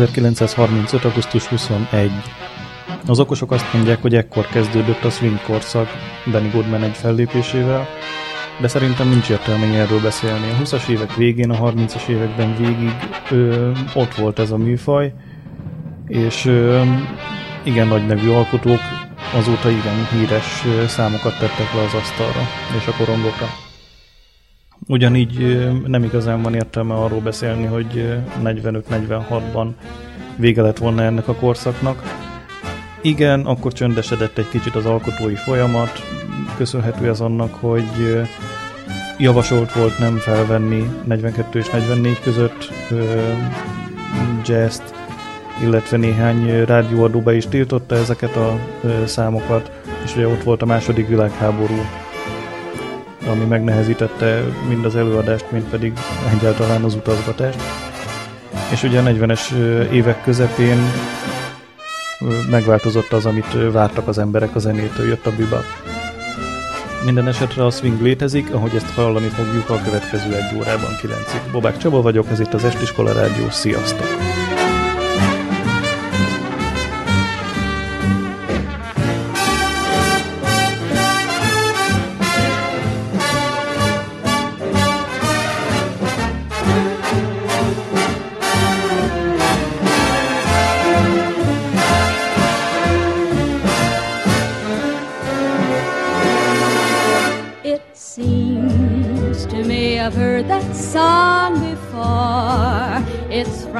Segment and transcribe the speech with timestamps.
[0.00, 1.04] 1935.
[1.04, 2.10] augusztus 21.
[3.06, 5.88] Az okosok azt mondják, hogy ekkor kezdődött a swing korszak
[6.32, 7.86] Benny Goodman egy fellépésével,
[8.60, 10.50] de szerintem nincs értelme erről beszélni.
[10.50, 12.92] A 20-as évek végén, a 30-as években végig
[13.30, 15.12] ö, ott volt ez a műfaj,
[16.06, 16.82] és ö,
[17.62, 18.80] igen nagy nevű alkotók
[19.34, 22.40] azóta igen híres számokat tettek le az asztalra
[22.78, 23.67] és a korongokra.
[24.90, 29.68] Ugyanígy nem igazán van értelme arról beszélni, hogy 45-46-ban
[30.36, 32.02] vége lett volna ennek a korszaknak.
[33.02, 35.92] Igen, akkor csöndesedett egy kicsit az alkotói folyamat,
[36.56, 38.24] köszönhető ez annak, hogy
[39.18, 42.72] javasolt volt nem felvenni 42 és 44 között
[44.44, 44.80] jazz
[45.62, 48.58] illetve néhány rádióadó be is tiltotta ezeket a
[49.04, 49.70] számokat,
[50.04, 51.74] és ugye ott volt a második világháború,
[53.26, 55.92] ami megnehezítette mind az előadást, mind pedig
[56.36, 57.58] egyáltalán az utazgatást.
[58.72, 59.52] És ugye a 40-es
[59.90, 60.78] évek közepén
[62.50, 65.64] megváltozott az, amit vártak az emberek a zenétől, jött a bebop.
[67.04, 71.52] Minden esetre a swing létezik, ahogy ezt hallani fogjuk a következő egy órában 9-ig.
[71.52, 74.06] Bobák Csaba vagyok, ez itt az Estiskola Rádió, sziasztok!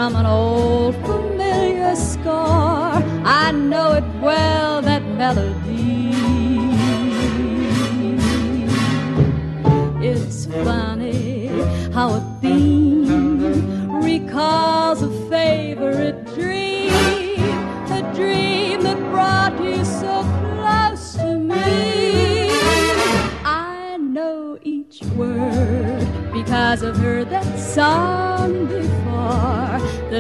[0.09, 2.97] from an old familiar score.
[3.43, 6.15] I know it well, that melody.
[10.01, 11.49] It's funny
[11.93, 16.91] how a theme recalls a favorite dream,
[17.99, 22.49] a dream that brought you so close to me.
[23.45, 28.18] I know each word because I've heard that song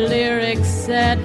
[0.00, 1.18] the lyrics said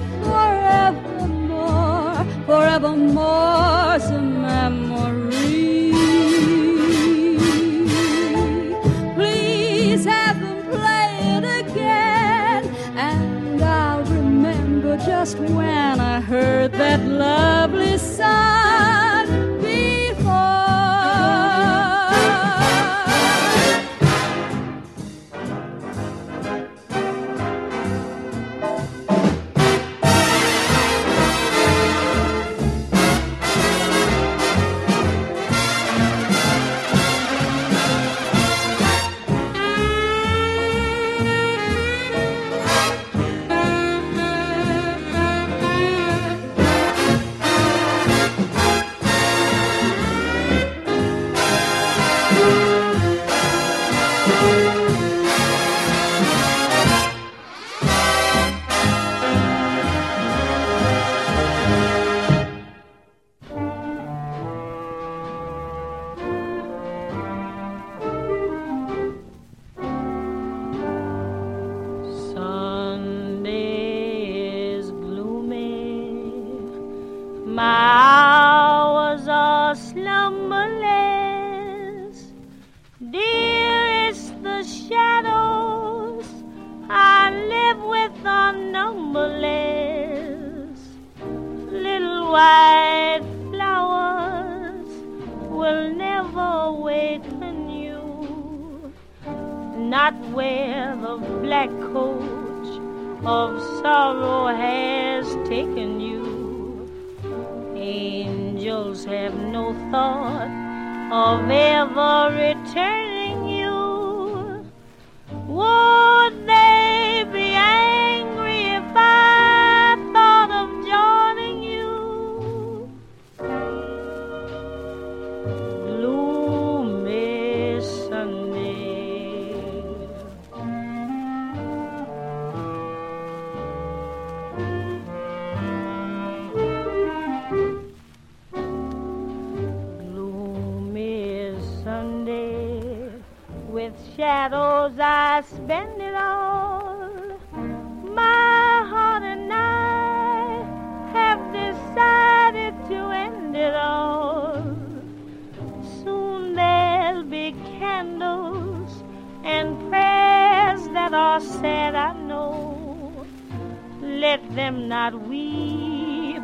[164.53, 166.43] let them not weep.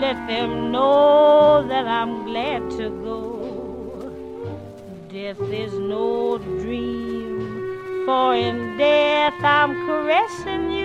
[0.00, 4.10] Let them know that I'm glad to go.
[5.12, 10.75] Death is no dream, for in death I'm caressing you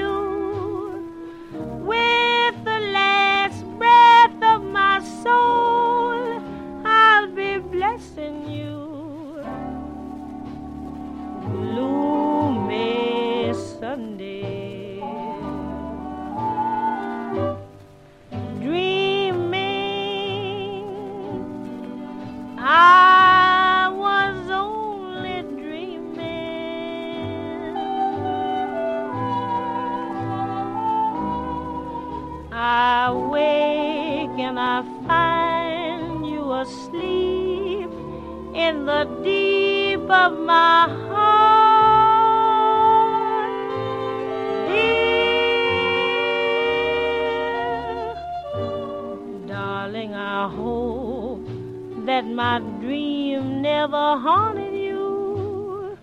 [52.42, 55.96] my dream never haunted you.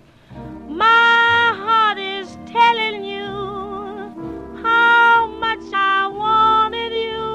[0.69, 3.31] My heart is telling you
[4.63, 7.27] how much I wanted you.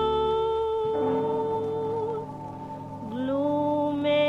[3.09, 4.21] Gloomy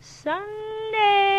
[0.00, 1.36] Sunday.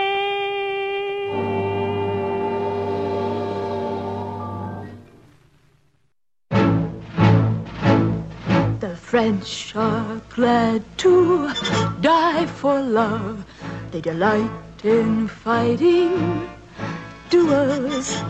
[8.85, 11.47] The French are glad to
[12.45, 13.45] for love.
[13.91, 14.51] They delight
[14.83, 16.49] in fighting
[17.29, 18.21] duels.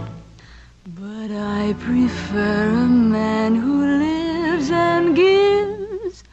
[0.96, 6.24] But I prefer a man who lives and gives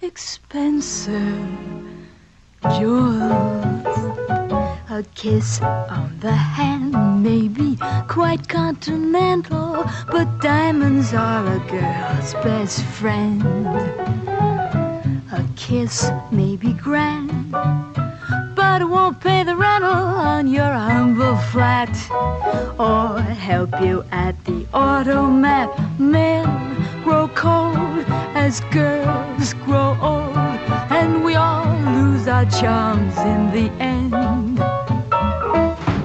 [0.00, 1.48] expensive
[2.78, 3.86] jewels.
[4.90, 12.82] A kiss on the hand may be quite continental, but diamonds are a girl's best
[12.84, 13.42] friend.
[15.60, 17.52] Kiss may be grand,
[18.56, 21.90] but it won't pay the rental on your humble flat
[22.80, 25.68] or help you at the automat.
[26.00, 26.46] Men
[27.04, 30.36] grow cold as girls grow old,
[30.90, 34.56] and we all lose our charms in the end.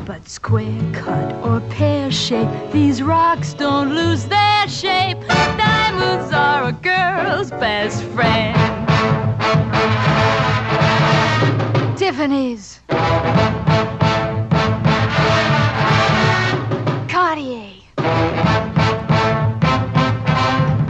[0.05, 5.21] But square cut or pear shape, these rocks don't lose their shape.
[5.57, 8.74] Diamonds are a girl's best friend.
[11.97, 12.79] Tiffany's.
[17.09, 17.71] Cartier.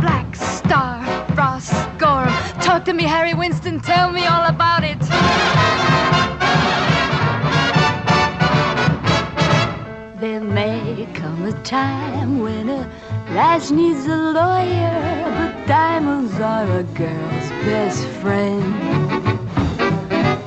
[0.01, 2.33] Black Starr, Frost Gorham.
[2.61, 3.79] Talk to me, Harry Winston.
[3.79, 4.99] Tell me all about it.
[10.19, 12.89] There may come a time when a
[13.31, 18.63] lass needs a lawyer, but diamonds are a girl's best friend.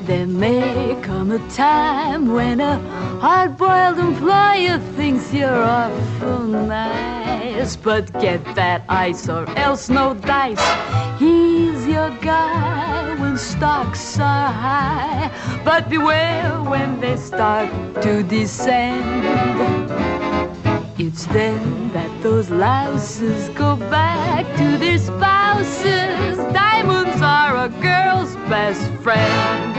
[0.06, 2.78] There may come a time when a
[3.20, 10.64] hard-boiled employer thinks you're awful nice, but get that ice or else no dice.
[11.18, 15.30] He's your guy when stocks are high,
[15.64, 17.68] but beware when they start
[18.02, 20.37] to descend.
[21.00, 26.36] It's then that those louses go back to their spouses.
[26.52, 29.76] Diamonds are a girl's best friend.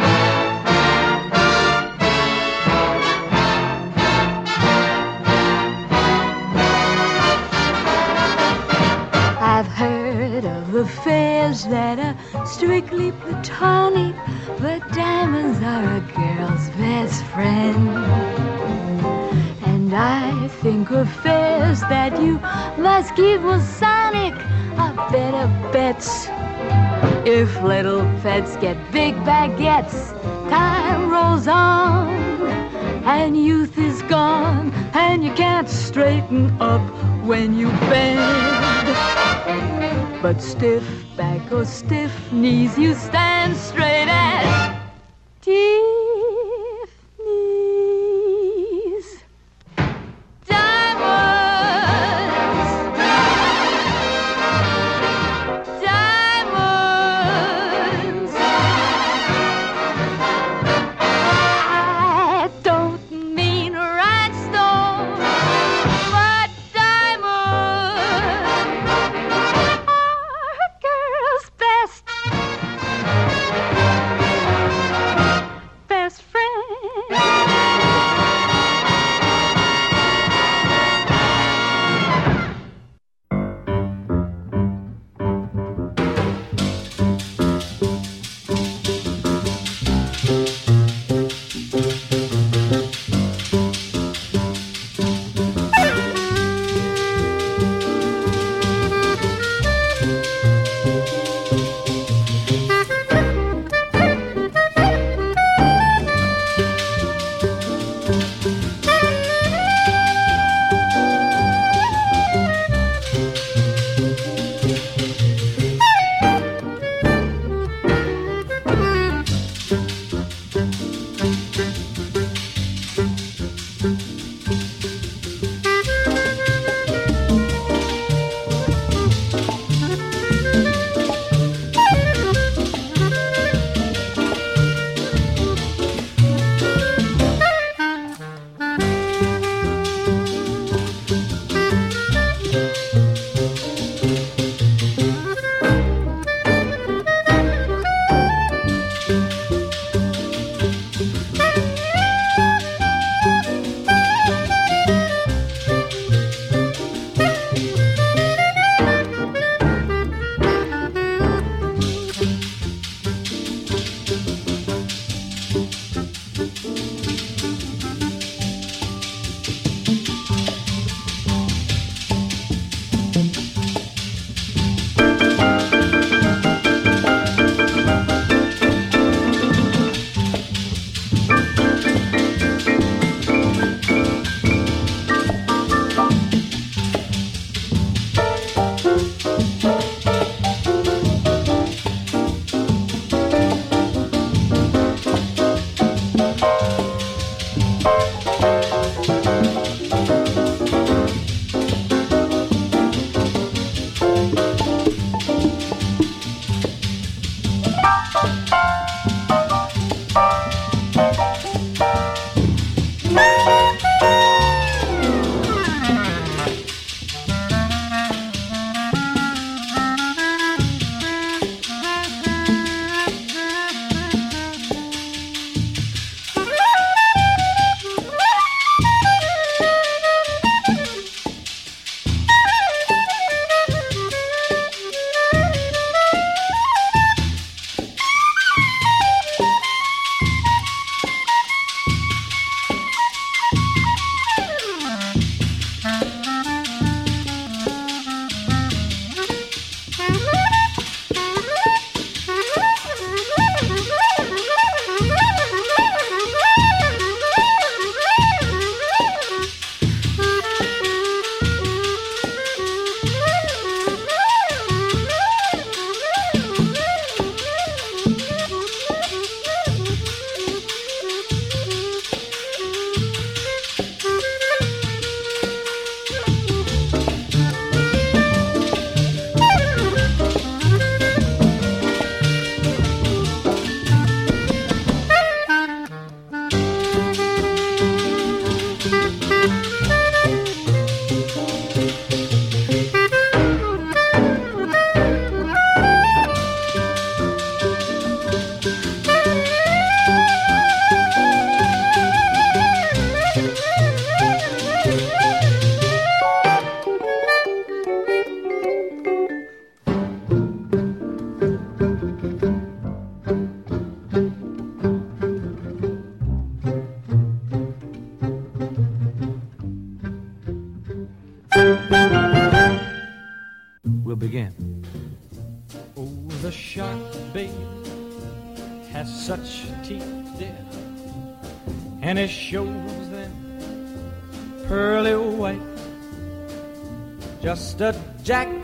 [9.42, 13.79] I've heard of affairs that are strictly platonic,
[28.22, 30.12] pets get big baguettes,
[30.50, 32.10] time rolls on,
[33.06, 36.82] and youth is gone, and you can't straighten up
[37.24, 38.20] when you bend.
[40.22, 40.84] But stiff
[41.16, 43.29] back or stiff knees, you stand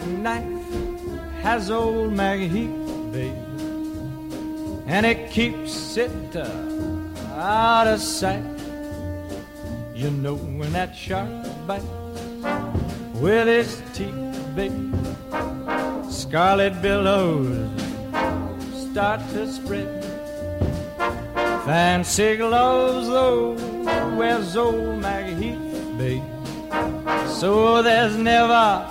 [0.05, 3.33] jackknife has old Macheath, babe,
[4.87, 6.47] and it keeps it uh,
[7.35, 8.43] out of sight.
[9.93, 11.29] You know when that shark
[11.65, 11.85] bites
[13.15, 14.93] with his teeth, babe,
[16.09, 17.69] scarlet billows
[18.91, 20.03] start to spread.
[21.65, 23.53] Fancy gloves, though,
[24.15, 26.23] wears old Macheath, babe.
[27.27, 28.87] So there's never,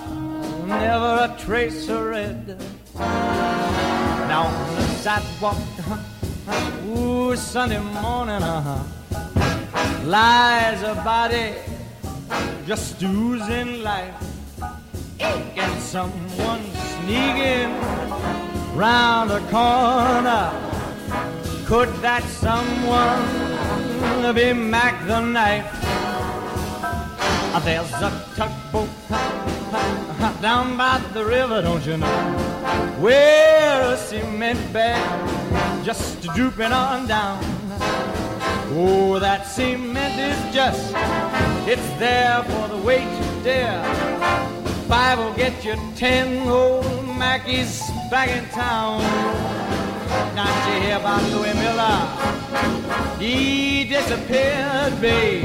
[0.67, 2.59] never a trace of red.
[2.95, 5.57] Now on the sidewalk,
[6.87, 8.83] ooh, Sunday morning, uh-huh,
[10.05, 11.55] lies a body
[12.67, 14.15] just oozing life.
[15.21, 17.71] And someone sneaking
[18.77, 20.65] round the corner
[21.67, 23.25] could that someone
[24.35, 25.65] be Mack the Knife?
[27.65, 28.91] There's a tugboat
[30.41, 32.07] down by the river, don't you know?
[33.01, 37.39] Where a cement bag just drooping on down.
[38.77, 40.95] Oh, that cement is just,
[41.69, 43.85] it's there for the weight to dare.
[44.89, 46.85] Five will get you ten old
[47.19, 49.01] Mackies back in town.
[50.35, 51.99] Not you hear about Louis Miller?
[53.19, 55.45] He disappeared, babe,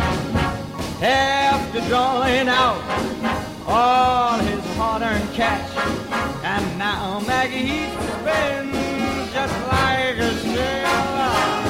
[1.02, 2.82] after drawing out
[3.70, 5.70] all his hard-earned cash.
[6.44, 11.70] And now Macheath spins just like a sailor.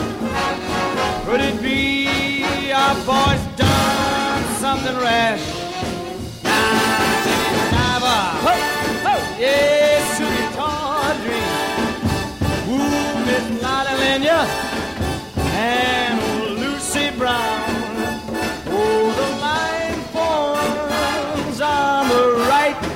[1.25, 5.58] Could it be our boy's done something rash?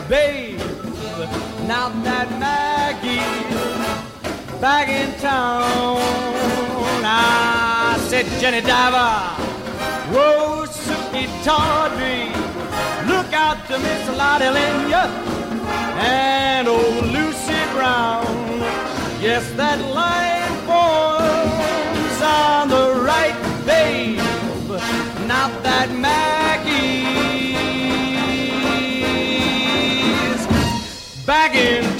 [0.09, 0.59] Babe.
[1.67, 3.21] Now that Mackie's
[4.59, 5.99] back in town,
[7.05, 9.13] I said, Jenny Diver,
[10.13, 12.31] whoa, Sukey Tawdry,
[13.07, 15.05] look out to Miss Lotte Lenya
[15.99, 18.25] and old Lucy Brown.
[19.21, 24.19] Yes, that line forms on the right, babe.
[25.27, 26.32] Not that Mackie's
[31.53, 31.92] back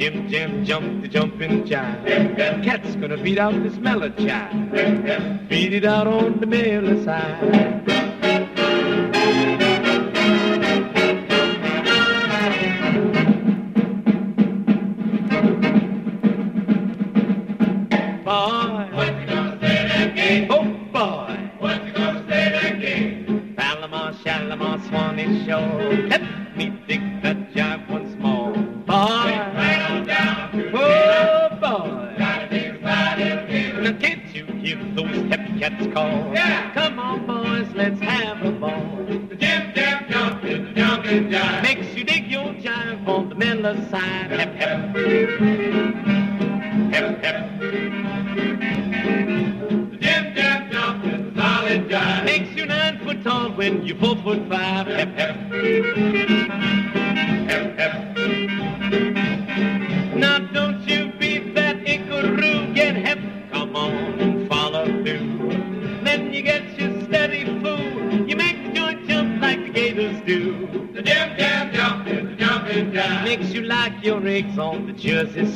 [0.00, 2.64] Jim Jim jump the jumping jive.
[2.64, 5.46] Cat's gonna beat out this mellow jive.
[5.46, 8.09] Beat it out on the mellow side.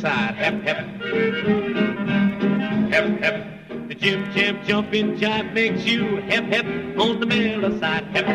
[0.04, 0.34] Side.
[0.34, 0.78] Hep hep.
[2.92, 3.88] Hep hep.
[3.88, 6.66] The jim jam jumping jive makes you hep hep
[6.98, 8.04] on the Miller side.
[8.14, 8.26] Hep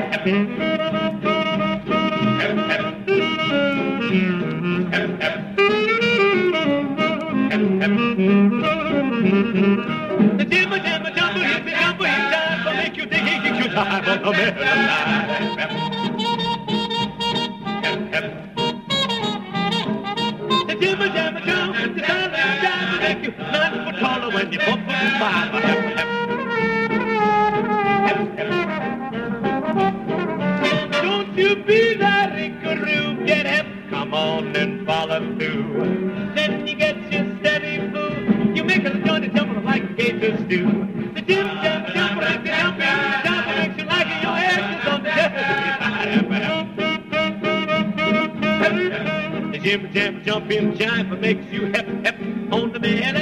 [49.69, 52.15] jim jam jumping jive makes you hep hep
[52.51, 53.13] on the man.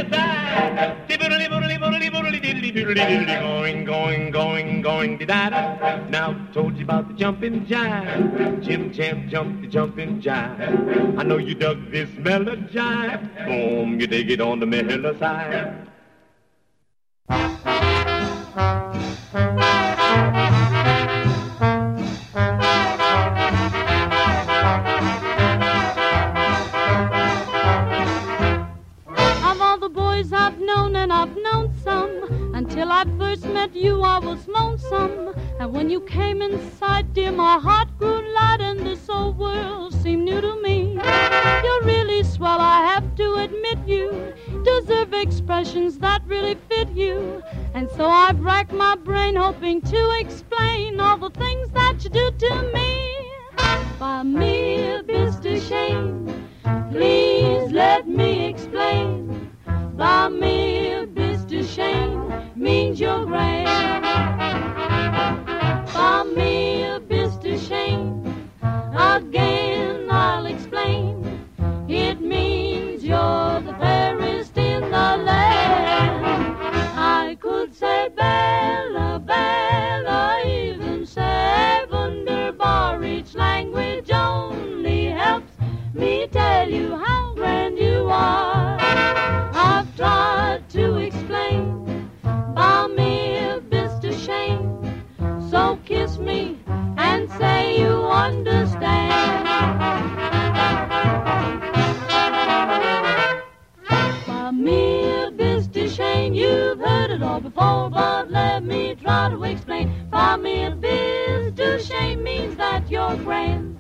[3.28, 6.08] Going, going, going, going, da da.
[6.08, 8.64] Now told you about the jumping jive.
[8.64, 11.20] Jim jam jump the jumping jive.
[11.20, 13.46] I know you dug this mellow jive.
[13.46, 15.88] Boom, you dig it on the mellow side.
[31.19, 35.34] I've known some, until I first met you, I was lonesome.
[35.60, 39.95] And when you came in sight, dear, my heart grew light, and this old world
[39.95, 40.93] seemed new to me.
[41.63, 44.32] You're really swell, I have to admit you
[44.63, 47.41] deserve expressions that really fit you.
[47.73, 52.30] And so I've racked my brain hoping to explain all the things that you do
[52.30, 53.32] to me.
[53.97, 55.60] By me, Mr.
[55.67, 56.47] Shane.
[56.91, 59.47] Please let me explain.
[59.98, 61.68] By me, a Mr.
[61.68, 63.66] Shane means you're grand.
[65.92, 67.58] By me, a Mr.
[67.68, 68.24] Shane.
[68.94, 71.26] Again, I'll explain.
[71.90, 76.26] It means you're the fairest in the land.
[76.96, 83.04] I could say Bella, Bella, even say Wunderbar.
[83.04, 85.54] Each language only helps
[85.96, 87.07] me tell you how
[96.19, 96.58] me
[96.97, 99.13] and say you understand.
[104.25, 105.03] By me,
[105.38, 105.89] Mr.
[105.93, 109.91] Shane, you've heard it all before, but let me try to explain.
[110.10, 111.80] By me, Mr.
[111.80, 113.80] Shane means that you're grand.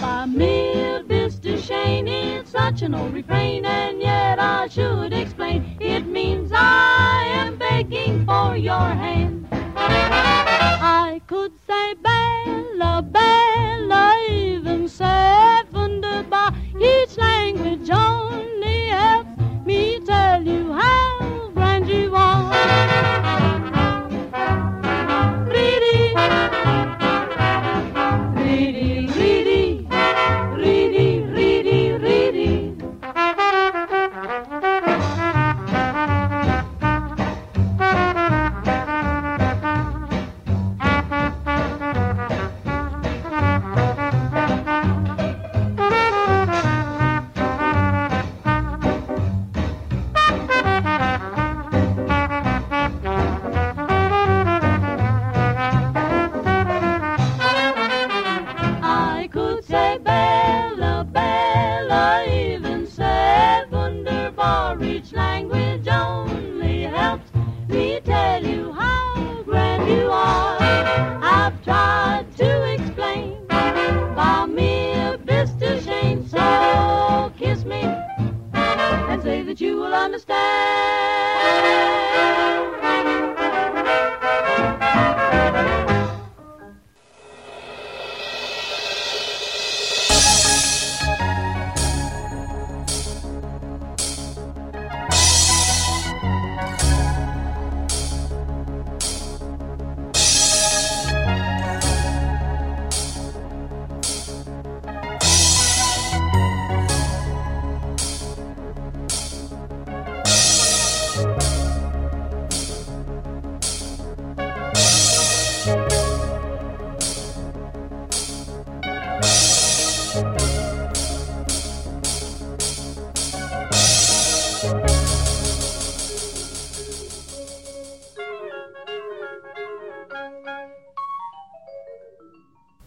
[0.00, 0.74] By me,
[1.08, 1.58] Mr.
[1.62, 5.76] Shane, it's such an old refrain, and yet I should explain.
[5.80, 9.25] It means I am begging for your hand.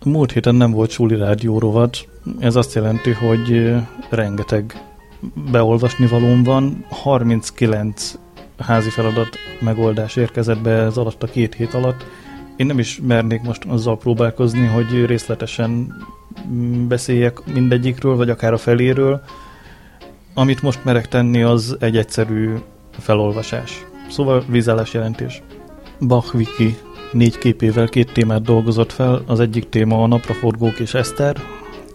[0.10, 2.08] Múlt héten nem volt Suli rádió rovat,
[2.39, 3.76] ez azt jelenti, hogy
[4.10, 4.84] rengeteg
[5.52, 8.13] beolvasni valóm van, 39
[8.58, 12.06] házi feladat megoldás érkezett be ez alatt a két hét alatt.
[12.56, 15.95] Én nem is mernék most azzal próbálkozni, hogy részletesen
[16.48, 19.22] mm, beszéljek mindegyikről, vagy akár a feléről.
[20.34, 22.54] Amit most merek tenni, az egy egyszerű
[22.91, 23.86] felolvasás.
[24.10, 25.41] Szóval vízállás jelentés.
[26.00, 26.78] Bach Wiki
[27.12, 31.38] négy képével két témát dolgozott fel, az egyik téma a napraforgók és Eszter,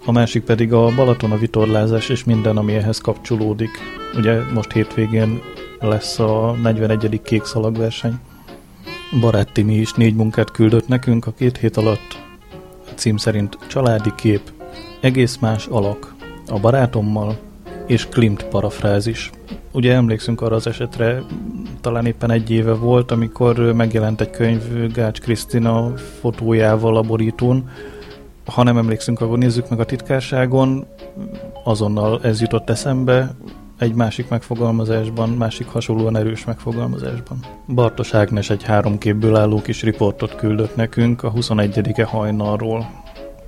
[0.06, 3.70] a másik pedig a Balaton a vitorlázás és minden, ami ehhez kapcsolódik.
[4.16, 5.40] Ugye most hétvégén
[5.80, 7.20] lesz a 41.
[7.22, 8.14] kék szalagverseny.
[9.20, 12.22] Barát Timi is négy munkát küldött nekünk a két hét alatt.
[12.86, 14.40] A cím szerint Családi kép,
[15.00, 16.14] egész más alak,
[16.48, 17.38] a barátommal
[17.86, 19.30] és Klimt parafrázis.
[19.72, 21.22] Ugye emlékszünk arra az esetre,
[21.80, 27.68] talán éppen egy éve volt, amikor megjelent egy könyv Gács Krisztina fotójával a borítón.
[28.44, 30.86] Ha nem emlékszünk, akkor nézzük meg a titkárságon.
[31.64, 33.34] Azonnal ez jutott eszembe,
[33.78, 37.38] egy másik megfogalmazásban, másik hasonlóan erős megfogalmazásban.
[37.66, 43.03] Bartos Ágnes egy három képből álló kis riportot küldött nekünk a 21-e hajnalról,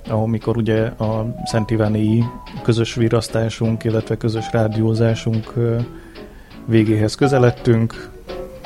[0.09, 2.23] ahol mikor ugye a Szent Iváni
[2.63, 5.53] közös virasztásunk, illetve közös rádiózásunk
[6.65, 8.09] végéhez közeledtünk,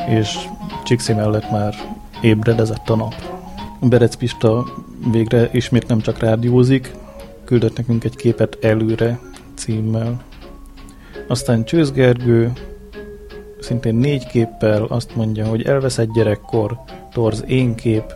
[0.10, 0.38] és
[0.84, 1.73] Csixi mellett már
[2.21, 3.15] ébredezett a nap.
[3.82, 4.65] Berec Pista
[5.12, 6.95] végre ismét nem csak rádiózik,
[7.43, 9.19] küldött nekünk egy képet előre
[9.56, 10.21] címmel.
[11.27, 12.51] Aztán Csőz Gergő
[13.60, 16.77] szintén négy képpel azt mondja, hogy elveszett gyerekkor,
[17.13, 18.13] torz én kép,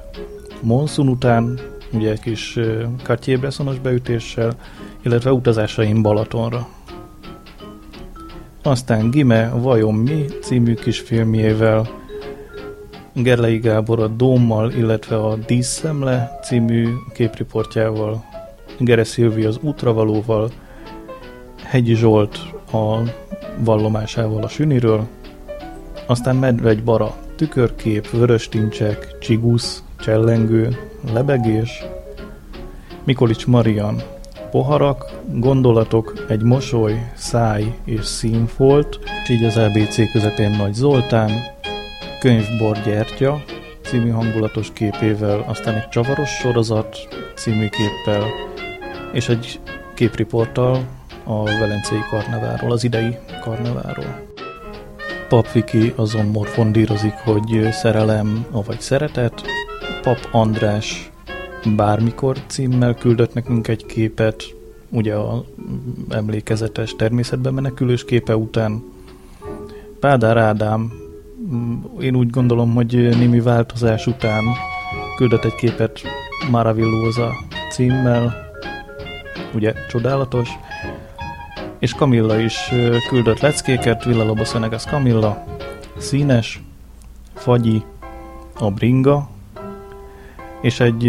[0.62, 1.60] Monszun után,
[1.96, 2.60] ugye egy kis
[3.04, 3.40] Cartier
[3.82, 4.54] beütéssel,
[5.04, 6.68] illetve utazásaim Balatonra.
[8.64, 11.88] Aztán Gime, Vajon mi című kis filmjével,
[13.14, 18.24] Gerlei Gábor a Dómmal, illetve a Díszszemle című képriportjával,
[18.80, 20.52] Gere Szilvi az Útravalóval,
[21.64, 22.40] Hegyi Zsolt
[22.72, 22.98] a
[23.58, 25.08] vallomásával a Süniről,
[26.06, 30.78] aztán Medvegy Bara, tükörkép, vörös tincsek, csigusz, csellengő,
[31.14, 31.84] lebegés,
[33.04, 34.02] Mikolics Marian,
[34.52, 41.32] poharak, gondolatok, egy mosoly, száj és színfolt, és így az ABC közepén Nagy Zoltán,
[42.20, 43.44] könyvbor gyertya
[43.82, 48.24] című hangulatos képével, aztán egy csavaros sorozat című képpel,
[49.14, 49.60] és egy
[49.96, 50.84] képriporttal
[51.24, 54.24] a Velencei karneváról, az idei karneváról.
[55.30, 59.55] Pap Viki azon morfondírozik, hogy szerelem, vagy szeretet.
[60.06, 61.12] Pap András
[61.76, 64.44] Bármikor címmel küldött nekünk egy képet,
[64.90, 65.46] ugye a
[66.10, 68.84] emlékezetes természetben menekülős képe után.
[70.00, 70.94] Pádár Ádám,
[72.00, 74.44] én úgy gondolom, hogy némi változás után
[75.16, 76.02] küldött egy képet
[76.52, 77.32] Maravillosa
[77.72, 78.36] címmel,
[79.54, 80.50] ugye csodálatos,
[81.80, 82.58] és Kamilla is
[83.10, 85.46] küldött leckéket, Villa Lobos Venegas Kamilla,
[85.98, 86.64] színes,
[87.34, 87.84] fagyi,
[88.60, 89.34] a bringa,
[90.66, 91.04] és egy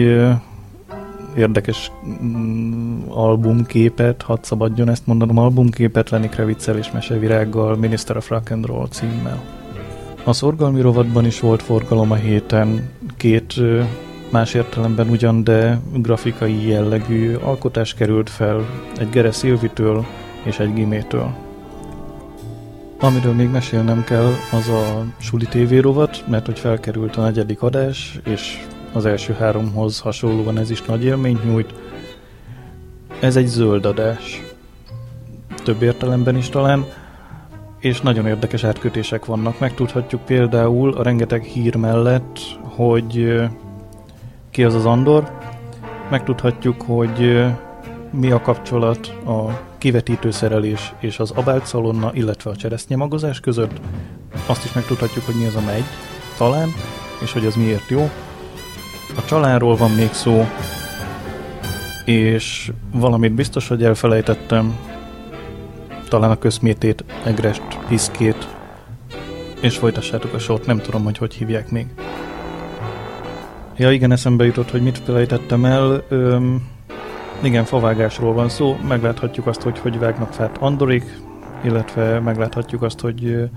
[1.36, 1.90] érdekes
[2.22, 8.66] mm, albumképet, hadd szabadjon ezt mondanom, albumképet Lenny Kravitzel és Mesevirággal, Minister of Rock and
[8.66, 9.42] Roll címmel.
[10.24, 13.82] A szorgalmi rovatban is volt forgalom a héten, két ö,
[14.30, 18.66] más értelemben ugyan, de grafikai jellegű alkotás került fel
[18.98, 20.04] egy Gere Szilvitől
[20.42, 21.34] és egy Gimétől.
[23.00, 28.20] Amiről még mesélnem kell, az a Suli TV rovat, mert hogy felkerült a negyedik adás,
[28.24, 31.74] és az első háromhoz hasonlóan ez is nagy élményt nyújt.
[33.20, 34.42] Ez egy zöld adás,
[35.64, 36.84] több értelemben is talán,
[37.78, 39.58] és nagyon érdekes átkötések vannak.
[39.58, 43.42] Megtudhatjuk például a rengeteg hír mellett, hogy
[44.50, 45.38] ki az az Andor,
[46.10, 47.44] megtudhatjuk, hogy
[48.10, 51.74] mi a kapcsolat a kivetítőszerelés és az abált
[52.12, 53.80] illetve a cseresznyemagozás között.
[54.46, 55.84] Azt is megtudhatjuk, hogy mi az a megy,
[56.36, 56.68] talán,
[57.22, 58.10] és hogy az miért jó.
[59.16, 60.46] A csalánról van még szó,
[62.04, 64.76] és valamit biztos, hogy elfelejtettem,
[66.08, 68.48] talán a közmétét, egrest, piszkét,
[69.60, 71.86] és folytassátok a sort, nem tudom, hogy hogy hívják még.
[73.76, 76.04] Ja, igen, eszembe jutott, hogy mit felejtettem el.
[76.08, 76.68] Öm,
[77.42, 81.20] igen, favágásról van szó, megláthatjuk azt, hogy hogy vágnak fát Andorik,
[81.64, 83.48] illetve megláthatjuk azt, hogy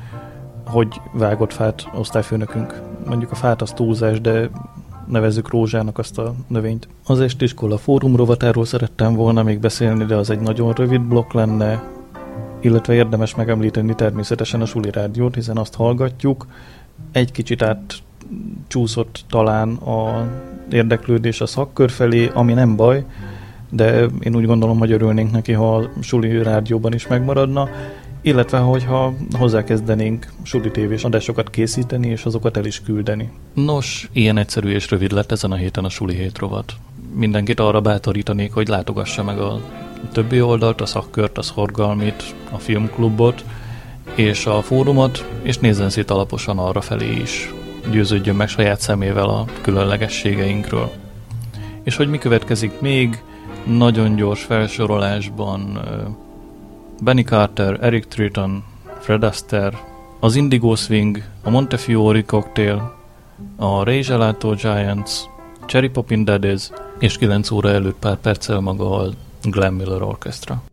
[0.65, 2.81] hogy vágott fát osztályfőnökünk.
[3.05, 4.49] Mondjuk a fát az túlzás, de
[5.09, 6.87] nevezzük rózsának azt a növényt.
[7.05, 11.83] Az estiskola fórum rovatáról szerettem volna még beszélni, de az egy nagyon rövid blokk lenne,
[12.61, 16.47] illetve érdemes megemlíteni természetesen a Suli Rádiót, hiszen azt hallgatjuk.
[17.11, 17.93] Egy kicsit át
[18.67, 20.27] csúszott talán a
[20.71, 23.05] érdeklődés a szakkör felé, ami nem baj,
[23.69, 27.69] de én úgy gondolom, hogy örülnénk neki, ha a Suli Rádióban is megmaradna,
[28.21, 33.31] illetve hogyha hozzákezdenénk Suli tévés adásokat készíteni, és azokat el is küldeni.
[33.53, 36.39] Nos, ilyen egyszerű és rövid lett ezen a héten a Suli hét.
[37.13, 39.61] Mindenkit arra bátorítanék, hogy látogassa meg a
[40.11, 43.43] többi oldalt, a szakkört, a szorgalmit, a filmklubot,
[44.15, 47.53] és a fórumot, és nézzen szét alaposan arra felé is.
[47.91, 50.91] Győződjön meg saját szemével a különlegességeinkről.
[51.83, 53.21] És hogy mi következik még,
[53.65, 55.79] nagyon gyors felsorolásban
[57.01, 58.63] Benny Carter, Eric Triton,
[58.99, 59.77] Fred Astaire,
[60.19, 62.95] az Indigo Swing, a Montefiore Cocktail,
[63.55, 65.11] a Ray Gelato Giants,
[65.65, 66.69] Cherry Poppin Daddies,
[66.99, 69.09] és 9 óra előtt pár perccel maga a
[69.41, 70.63] Glenn Miller Orchestra.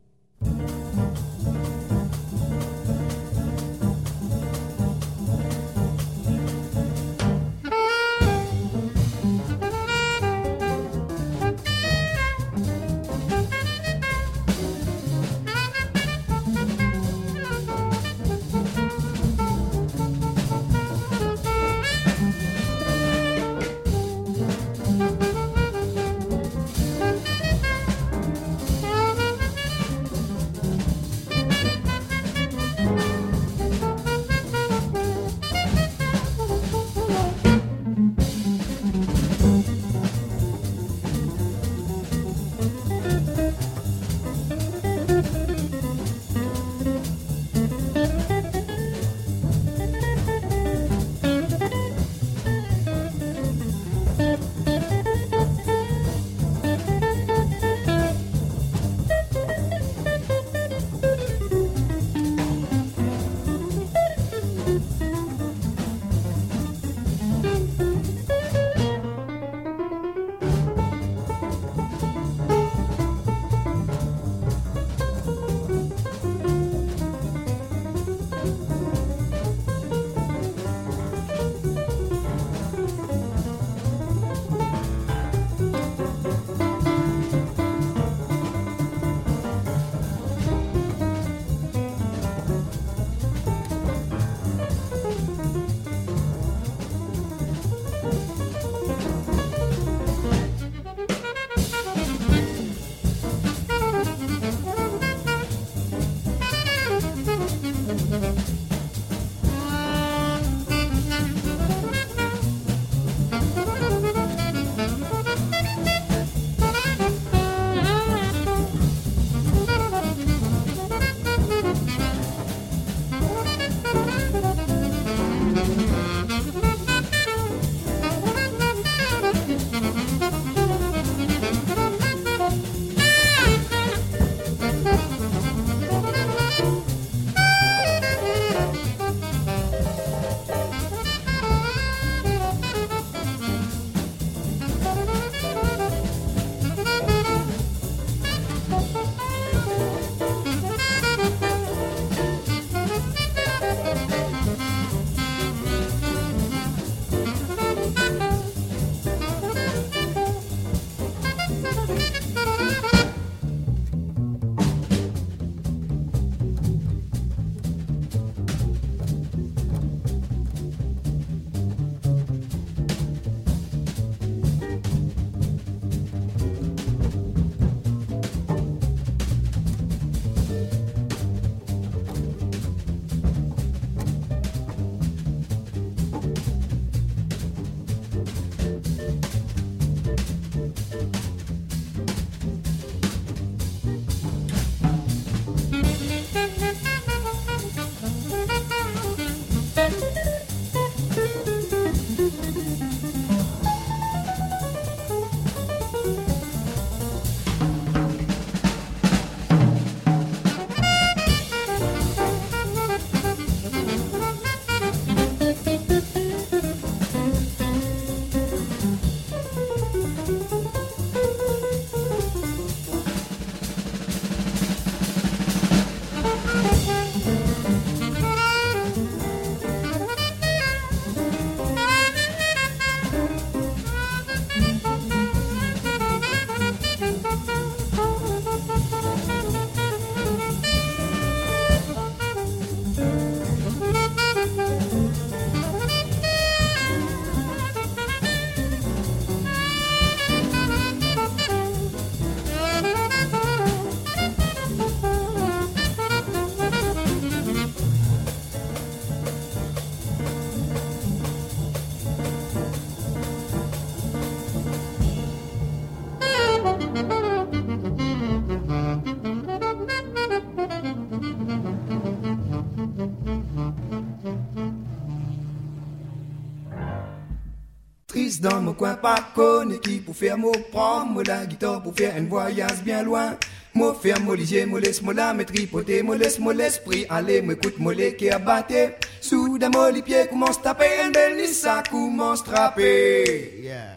[278.37, 281.95] Triste dans mon coin, pas connu qui pour faire mon prendre moi la guitare pour
[281.95, 283.35] faire un voyage bien loin.
[283.73, 287.41] Moi faire mon ligier, moi laisse moi la me tripoter, moi laisse moi l'esprit aller,
[287.41, 288.91] moi écoute moi les qui abatté.
[289.23, 293.63] Soudain moi les pieds commencent taper, un bel ça commence trapper.
[293.63, 293.97] Yeah.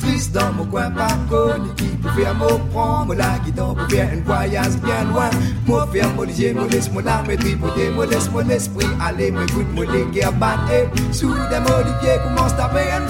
[0.00, 4.08] Triste dans mon coin, pas connu qui pour faire mon prendre la guitare pour faire
[4.12, 5.30] un voyage bien loin.
[5.66, 9.30] Moi faire mon ligier, moi laisse moi la me tripoter, moi laisse moi l'esprit aller,
[9.30, 10.88] moi écoute moi les qui abatté.
[11.12, 13.09] Soudain moi les pieds commencent taper, un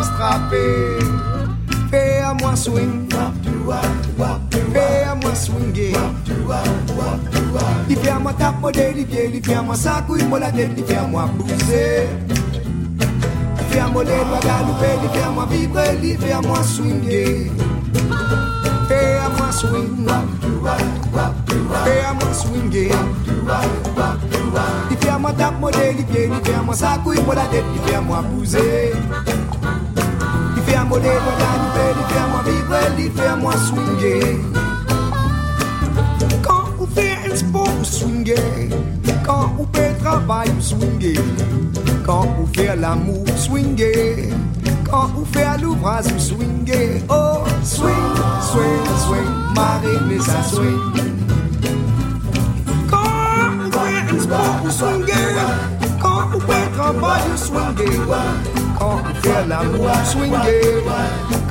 [0.00, 0.98] à trapper.
[1.90, 3.08] Fais à moi swing,
[4.72, 5.92] fais à moi swinguer.
[7.88, 9.74] Il fait à moi tapoter les pieds, il fait à moi
[10.38, 11.28] la tête, il fait à moi.
[11.48, 11.56] Il
[13.74, 16.62] fait à moi les doigts galoper, il fait à moi vibrer, il fait à moi
[16.62, 17.50] swinguer.
[18.88, 20.06] Fais à moi swing,
[21.84, 22.92] fais à moi swinguer.
[24.90, 26.74] Il fait à moi tapoter les pieds, il fait à moi
[27.34, 28.24] la tête, il fait à moi.
[30.98, 34.40] Galoper, il fait à moi vibrer, il fait à moi swinguer.
[36.42, 38.34] Quand on fait un sport, on swinguer.
[39.24, 41.14] Quand on fait le travail, on swinguer.
[42.04, 44.30] Quand on fait l'amour, swinguer.
[44.90, 47.02] Quand on fait l'ouvrage, on swinguer.
[47.08, 47.94] Oh, swing,
[48.50, 50.80] swing, swing, marine, ça swing.
[52.90, 52.98] Quand
[53.64, 55.12] on fait un sport, on swinguer.
[56.02, 58.59] Quand on fait le travail, on swinguer.
[58.80, 60.82] Quand on fait l'amour, swinguer.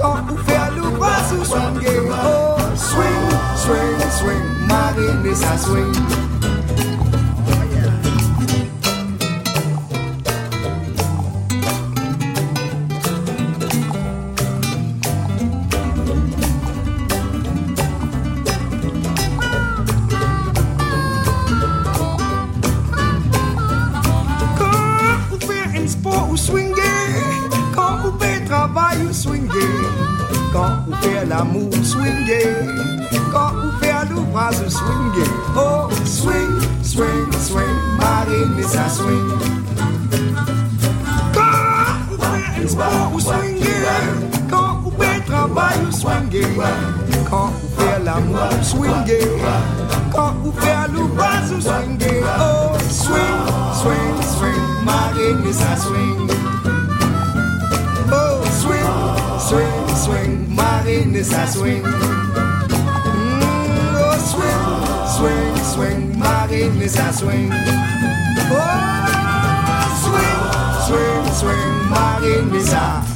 [0.01, 1.99] Quand on fait l'ouvrage, on swinguer.
[2.09, 6.28] Oh, swing, swing, swing, marine, ça swing.
[38.99, 39.39] Swing.
[52.41, 53.37] Oh, swing,
[53.73, 56.29] swing, swing, mais ça swing.
[58.11, 58.91] Oh, swing,
[59.39, 61.83] swing, swing, marine, et ça swing.
[66.61, 67.51] Et ça swing.
[68.51, 68.55] Oh,
[70.03, 70.41] swing,
[70.87, 73.08] swing, swing, et ça.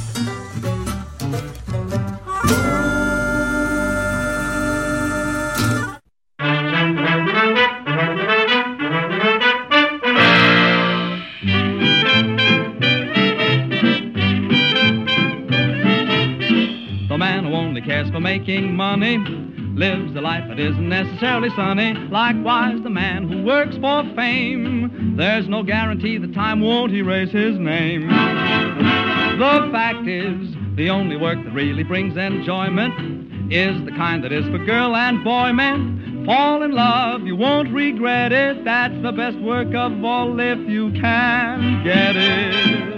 [20.56, 21.96] That isn't necessarily sunny.
[22.12, 27.58] Likewise, the man who works for fame, there's no guarantee that time won't erase his
[27.58, 28.08] name.
[28.08, 34.46] The fact is, the only work that really brings enjoyment is the kind that is
[34.46, 36.24] for girl and boy men.
[36.28, 38.64] Fall in love, you won't regret it.
[38.64, 42.94] That's the best work of all if you can get it.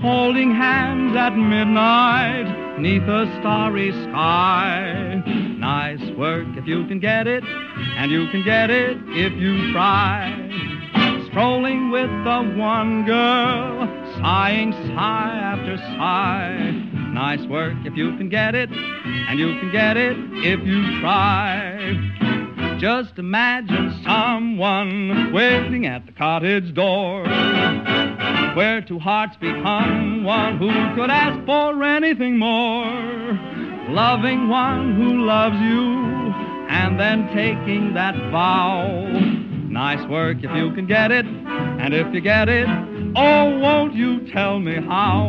[0.00, 5.22] holding hands at midnight neath a starry sky.
[5.58, 10.32] Nice work if you can get it, and you can get it if you try.
[11.30, 13.86] Strolling with the one girl,
[14.20, 16.72] sighing sigh after sigh.
[17.12, 22.76] Nice work if you can get it, and you can get it if you try.
[22.78, 27.24] Just imagine someone waiting at the cottage door
[28.56, 32.86] where two hearts become one who could ask for anything more.
[33.88, 36.06] Loving one who loves you
[36.68, 39.06] and then taking that vow.
[39.68, 42.66] Nice work if you can get it, and if you get it,
[43.14, 45.28] oh, won't you tell me how?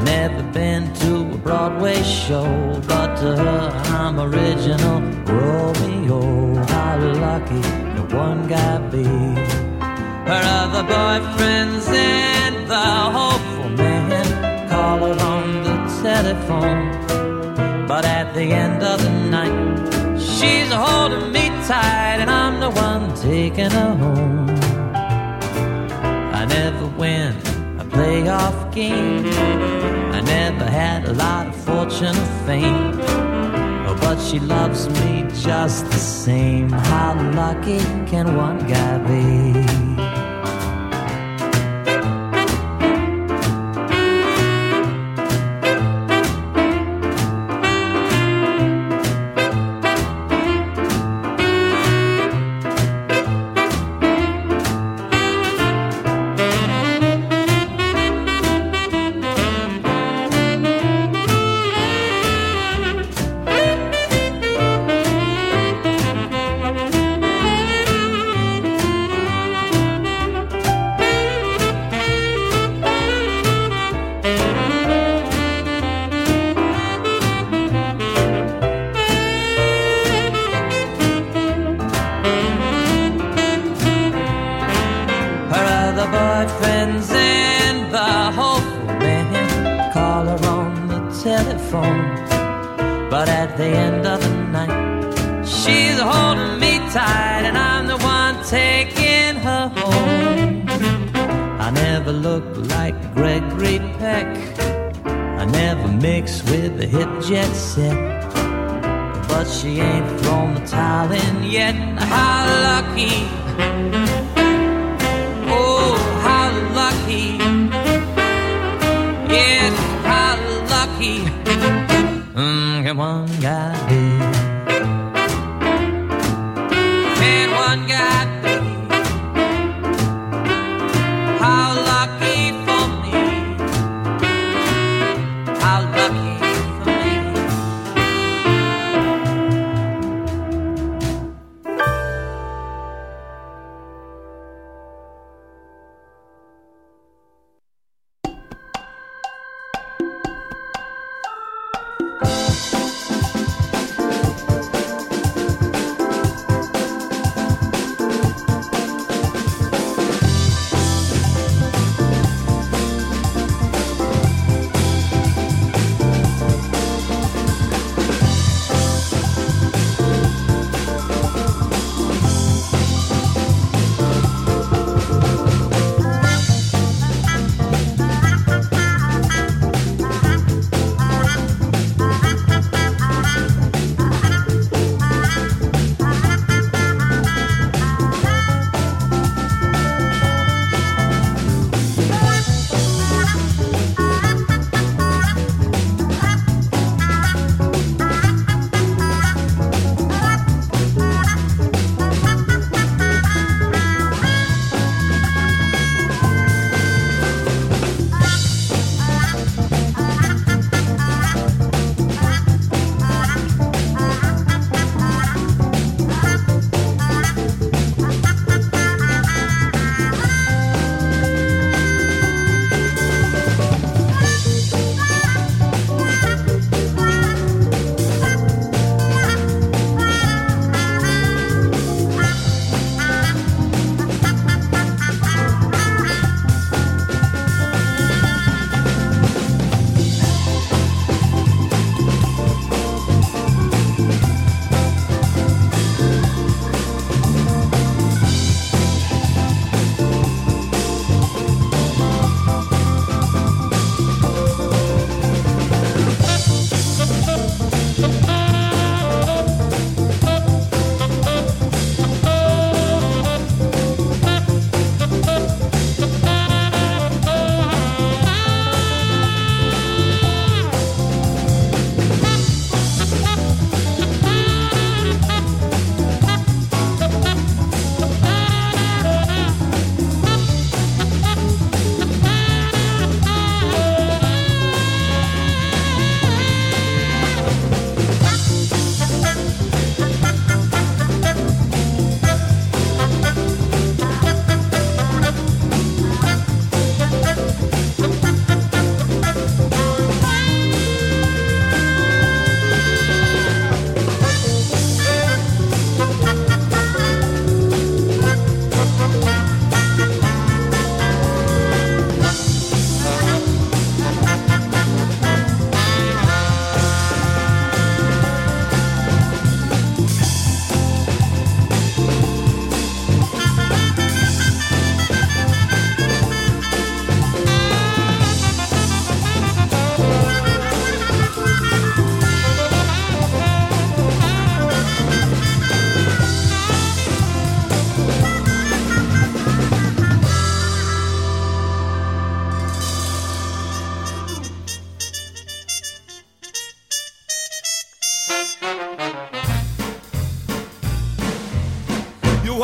[0.00, 6.54] I never been to a Broadway show, but to her I'm original Romeo.
[6.64, 6.96] How
[7.26, 7.60] lucky
[7.94, 9.04] could one guy be?
[9.04, 12.86] Her other boyfriends and the
[13.16, 20.72] hopeful man call her on the telephone, but at the end of the night she's
[20.72, 24.48] holding me tight, and I'm the one taking her home.
[26.32, 27.36] I never win
[27.78, 29.79] a playoff game.
[30.60, 32.96] I never had a lot of fortune or fame.
[34.00, 36.68] But she loves me just the same.
[36.68, 37.78] How lucky
[38.10, 39.89] can one guy be?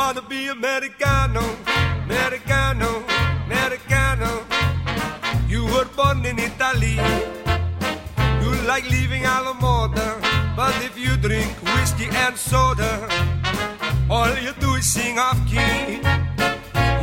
[0.07, 1.43] Wanna be Americano,
[2.05, 3.03] Americano,
[3.47, 4.47] Americano.
[5.49, 6.97] You were born in Italy.
[8.41, 10.09] You like leaving Alameda,
[10.55, 12.93] but if you drink whiskey and soda,
[14.09, 15.99] all you do is sing off key.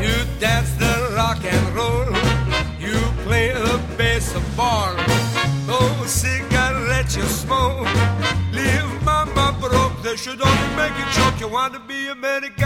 [0.04, 2.08] You dance the rock and roll.
[2.80, 4.96] You play the baseball.
[5.68, 7.88] No cigarettes you smoke.
[8.54, 10.02] Leave mama broke.
[10.04, 11.40] They should only make you joke.
[11.40, 12.63] You want to be Americano,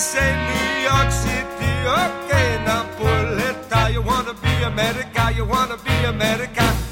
[0.00, 1.72] ain't New York City?
[2.04, 2.56] Okay,
[2.96, 3.92] pull.
[3.92, 6.89] You wanna be America, you wanna be America.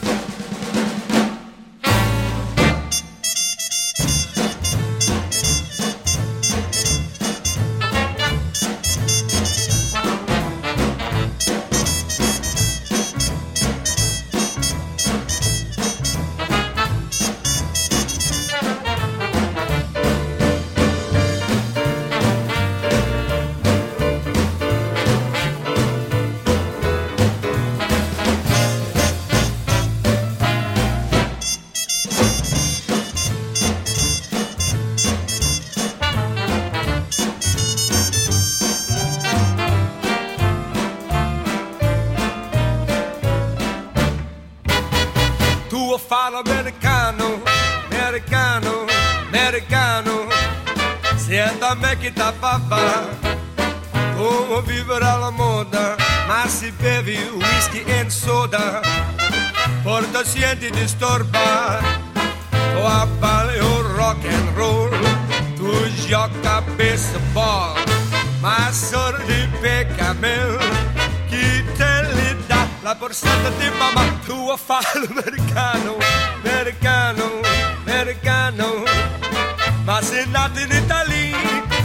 [60.29, 61.81] Sienti disturba,
[62.51, 64.93] tu a balli o rock and roll.
[65.57, 65.71] Tu
[66.07, 67.75] gioca a baseball,
[68.41, 70.59] ma sordi peccamel.
[71.29, 74.05] Chi te li dà la borsetta di mamma?
[74.27, 75.97] Tu a fare l'americano,
[76.45, 77.41] americano,
[77.87, 78.67] americano.
[79.85, 81.37] Ma se nato in Italia,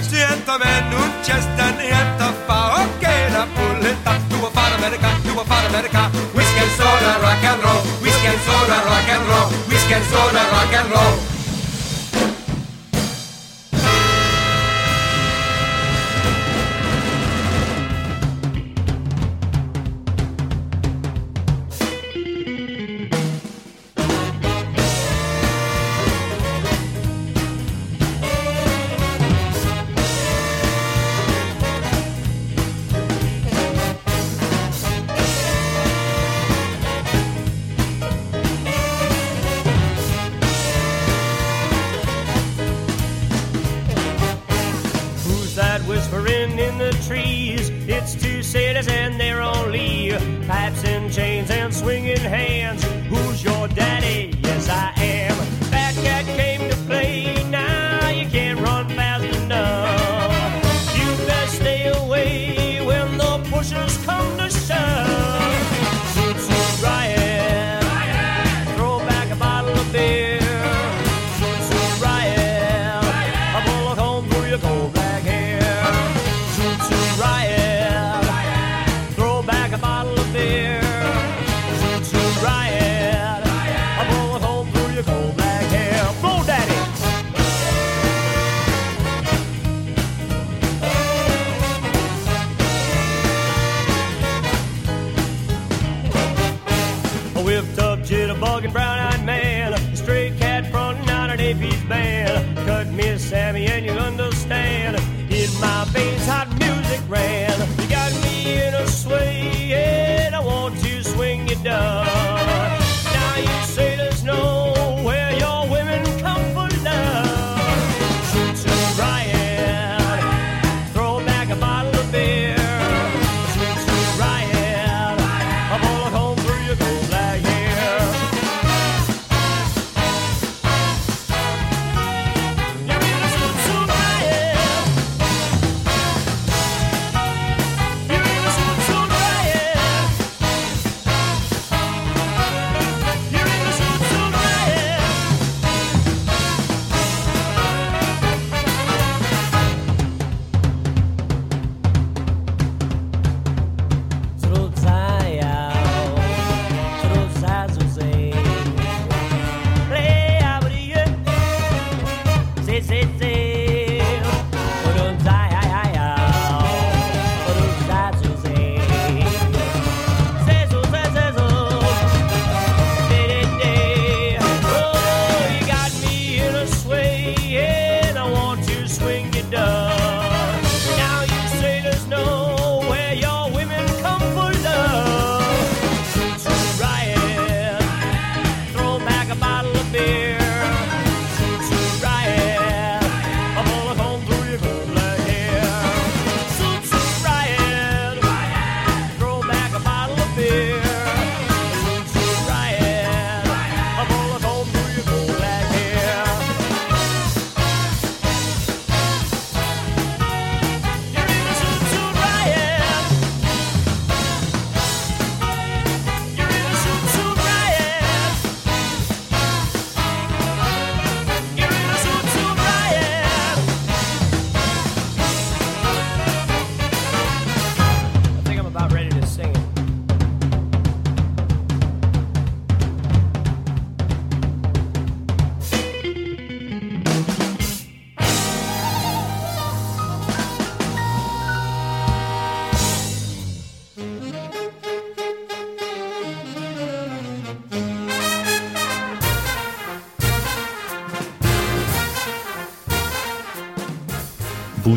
[0.02, 2.84] sento me non c'è sta niente fa.
[2.84, 6.10] Ok, la pulletta, tu a fare America, tu a fare America.
[6.34, 7.82] Whisky soda, rock and roll.
[8.24, 9.50] Whisky and soda, rock and roll.
[9.68, 11.33] Whisky and soda, rock and roll.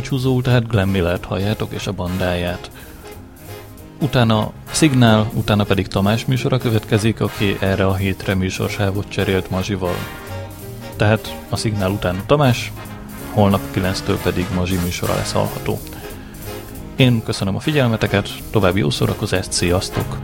[0.08, 2.70] Búcsúzóul, tehát Glenn Millert halljátok és a bandáját.
[4.00, 9.94] Utána Szignál, utána pedig Tamás műsora következik, aki erre a hétre műsorsávot cserélt Mazsival.
[10.96, 12.72] Tehát a Szignál után Tamás,
[13.30, 15.78] holnap 9-től pedig Mazsi műsora lesz hallható.
[16.96, 20.18] Én köszönöm a figyelmeteket, további jó szórakozást, sziasztok!